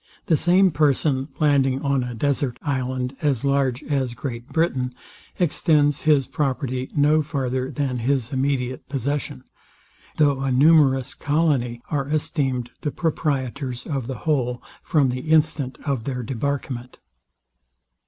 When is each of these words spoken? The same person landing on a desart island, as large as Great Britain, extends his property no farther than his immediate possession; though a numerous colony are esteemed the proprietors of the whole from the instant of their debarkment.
The 0.25 0.35
same 0.35 0.71
person 0.71 1.27
landing 1.39 1.83
on 1.83 2.03
a 2.03 2.15
desart 2.15 2.57
island, 2.63 3.15
as 3.21 3.45
large 3.45 3.83
as 3.83 4.15
Great 4.15 4.47
Britain, 4.49 4.95
extends 5.37 6.01
his 6.09 6.25
property 6.25 6.89
no 6.95 7.21
farther 7.21 7.69
than 7.69 7.99
his 7.99 8.33
immediate 8.33 8.89
possession; 8.89 9.43
though 10.17 10.39
a 10.41 10.51
numerous 10.51 11.13
colony 11.13 11.83
are 11.91 12.07
esteemed 12.09 12.71
the 12.81 12.89
proprietors 12.89 13.85
of 13.85 14.07
the 14.07 14.15
whole 14.25 14.63
from 14.81 15.09
the 15.09 15.29
instant 15.29 15.77
of 15.85 16.05
their 16.05 16.23
debarkment. 16.23 16.97